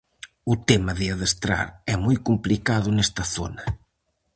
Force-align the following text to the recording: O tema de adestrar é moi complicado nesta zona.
O 0.53 0.55
tema 0.69 0.91
de 0.99 1.05
adestrar 1.13 1.67
é 1.93 1.95
moi 2.05 2.17
complicado 2.27 2.87
nesta 2.91 3.23
zona. 3.35 3.63